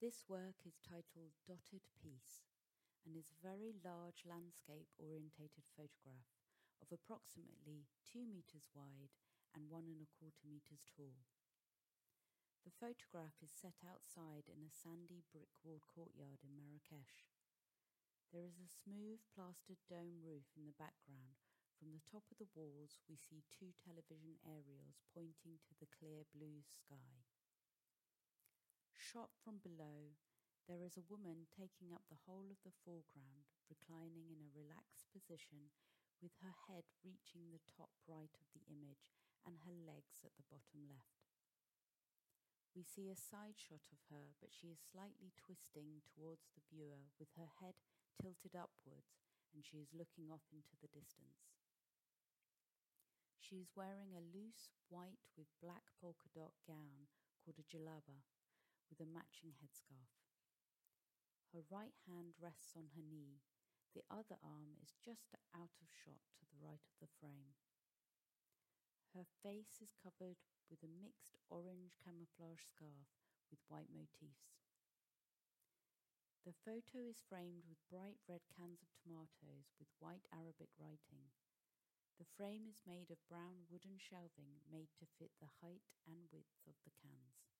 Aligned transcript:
This 0.00 0.24
work 0.32 0.64
is 0.64 0.80
titled 0.80 1.36
Dotted 1.44 1.84
Peace 2.00 2.48
and 3.04 3.12
is 3.12 3.28
a 3.28 3.44
very 3.44 3.76
large 3.84 4.24
landscape 4.24 4.88
orientated 4.96 5.68
photograph 5.76 6.40
of 6.80 6.88
approximately 6.88 7.84
2 8.08 8.24
meters 8.24 8.64
wide 8.72 9.12
and 9.52 9.68
one 9.68 9.84
and 9.92 10.00
a 10.00 10.08
quarter 10.08 10.48
meters 10.48 10.88
tall. 10.88 11.20
The 12.64 12.72
photograph 12.72 13.44
is 13.44 13.52
set 13.52 13.84
outside 13.84 14.48
in 14.48 14.64
a 14.64 14.72
sandy 14.72 15.20
brick 15.36 15.52
walled 15.60 15.84
courtyard 15.84 16.40
in 16.48 16.56
Marrakesh. 16.56 17.28
There 18.32 18.48
is 18.48 18.56
a 18.56 18.72
smooth 18.72 19.20
plastered 19.36 19.84
dome 19.84 20.24
roof 20.24 20.48
in 20.56 20.64
the 20.64 20.80
background. 20.80 21.44
From 21.76 21.92
the 21.92 22.08
top 22.08 22.24
of 22.32 22.40
the 22.40 22.48
walls, 22.56 23.04
we 23.04 23.20
see 23.20 23.44
two 23.52 23.76
television 23.76 24.40
aerials 24.48 25.04
pointing 25.12 25.60
to 25.68 25.76
the 25.76 25.92
clear 25.92 26.24
blue 26.32 26.64
sky. 26.64 27.29
Shot 29.10 29.34
from 29.42 29.58
below, 29.58 30.14
there 30.70 30.86
is 30.86 30.94
a 30.94 31.10
woman 31.10 31.50
taking 31.50 31.90
up 31.90 32.06
the 32.06 32.30
whole 32.30 32.46
of 32.46 32.62
the 32.62 32.78
foreground, 32.86 33.50
reclining 33.66 34.30
in 34.30 34.38
a 34.38 34.54
relaxed 34.54 35.10
position 35.10 35.74
with 36.22 36.30
her 36.46 36.54
head 36.70 36.86
reaching 37.02 37.50
the 37.50 37.66
top 37.74 37.90
right 38.06 38.30
of 38.38 38.46
the 38.54 38.62
image 38.70 39.10
and 39.42 39.66
her 39.66 39.74
legs 39.74 40.22
at 40.22 40.38
the 40.38 40.46
bottom 40.46 40.86
left. 40.86 41.26
We 42.70 42.86
see 42.86 43.10
a 43.10 43.18
side 43.18 43.58
shot 43.58 43.82
of 43.90 43.98
her, 44.14 44.38
but 44.38 44.54
she 44.54 44.70
is 44.70 44.78
slightly 44.78 45.34
twisting 45.34 46.06
towards 46.06 46.46
the 46.54 46.62
viewer 46.70 47.10
with 47.18 47.34
her 47.34 47.50
head 47.58 47.82
tilted 48.14 48.54
upwards 48.54 49.26
and 49.50 49.66
she 49.66 49.82
is 49.82 49.90
looking 49.90 50.30
off 50.30 50.46
into 50.54 50.78
the 50.78 50.92
distance. 50.94 51.50
She 53.42 53.58
is 53.58 53.74
wearing 53.74 54.14
a 54.14 54.22
loose 54.22 54.70
white 54.86 55.26
with 55.34 55.50
black 55.58 55.90
polka 55.98 56.30
dot 56.30 56.54
gown 56.62 57.10
called 57.42 57.58
a 57.58 57.66
jalaba 57.66 58.22
with 58.90 58.98
a 58.98 59.06
matching 59.06 59.54
headscarf. 59.62 60.10
Her 61.54 61.62
right 61.70 61.94
hand 62.10 62.34
rests 62.42 62.74
on 62.74 62.90
her 62.98 63.06
knee. 63.06 63.46
The 63.94 64.06
other 64.10 64.38
arm 64.42 64.74
is 64.82 64.98
just 64.98 65.34
out 65.54 65.74
of 65.78 65.90
shot 65.90 66.22
to 66.38 66.44
the 66.50 66.58
right 66.58 66.82
of 66.82 66.98
the 66.98 67.10
frame. 67.22 67.54
Her 69.14 69.26
face 69.42 69.82
is 69.82 69.94
covered 69.98 70.38
with 70.70 70.82
a 70.82 70.90
mixed 70.90 71.34
orange 71.50 71.98
camouflage 71.98 72.62
scarf 72.62 73.10
with 73.50 73.58
white 73.66 73.90
motifs. 73.90 74.62
The 76.46 76.54
photo 76.54 77.06
is 77.06 77.26
framed 77.26 77.66
with 77.66 77.82
bright 77.90 78.22
red 78.30 78.46
cans 78.54 78.82
of 78.82 78.94
tomatoes 78.94 79.74
with 79.78 79.90
white 79.98 80.30
Arabic 80.30 80.70
writing. 80.78 81.34
The 82.22 82.30
frame 82.38 82.70
is 82.70 82.86
made 82.86 83.10
of 83.10 83.26
brown 83.26 83.66
wooden 83.66 83.98
shelving 83.98 84.62
made 84.70 84.94
to 85.02 85.10
fit 85.18 85.34
the 85.42 85.50
height 85.60 85.90
and 86.06 86.30
width 86.30 86.62
of 86.70 86.78
the 86.86 86.94
cans. 87.02 87.59